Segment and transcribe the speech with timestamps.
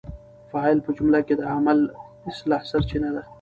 [0.51, 1.79] فاعل په جمله کي د عمل
[2.29, 3.23] اصلي سرچینه ده.